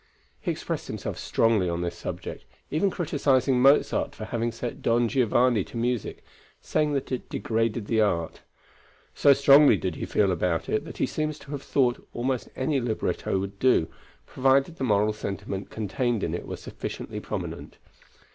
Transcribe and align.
He 0.41 0.49
expressed 0.49 0.87
himself 0.87 1.19
strongly 1.19 1.69
on 1.69 1.81
this 1.81 1.95
subject, 1.95 2.43
even 2.71 2.89
criticising 2.89 3.61
Mozart 3.61 4.15
for 4.15 4.25
having 4.25 4.51
set 4.51 4.81
Don 4.81 5.07
Giovanni 5.07 5.63
to 5.65 5.77
music, 5.77 6.23
saying 6.59 6.93
that 6.93 7.11
it 7.11 7.29
degraded 7.29 7.85
the 7.85 8.01
art. 8.01 8.41
So 9.13 9.33
strongly 9.33 9.77
did 9.77 9.97
he 9.97 10.07
feel 10.07 10.31
about 10.31 10.67
it 10.69 10.85
that 10.85 10.97
he 10.97 11.05
seems 11.05 11.37
to 11.37 11.51
have 11.51 11.61
thought 11.61 12.03
almost 12.15 12.49
any 12.55 12.81
libretto 12.81 13.37
would 13.37 13.59
do, 13.59 13.89
provided 14.25 14.77
the 14.77 14.83
moral 14.83 15.13
sentiment 15.13 15.69
contained 15.69 16.23
in 16.23 16.33
it 16.33 16.47
were 16.47 16.57
sufficiently 16.57 17.19
prominent. 17.19 17.77